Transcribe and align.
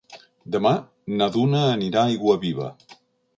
Demà 0.53 0.71
na 1.19 1.27
Duna 1.35 1.61
anirà 1.75 2.01
a 2.07 2.15
Aiguaviva. 2.15 2.73